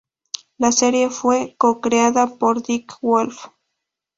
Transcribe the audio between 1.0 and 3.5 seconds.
fue co-creada por Dick Wolf.